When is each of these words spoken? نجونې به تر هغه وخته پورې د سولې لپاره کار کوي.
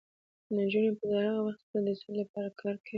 نجونې 0.55 0.89
به 0.95 0.99
تر 1.01 1.11
هغه 1.27 1.41
وخته 1.43 1.63
پورې 1.69 1.81
د 1.85 1.89
سولې 1.99 2.15
لپاره 2.21 2.49
کار 2.59 2.75
کوي. 2.83 2.89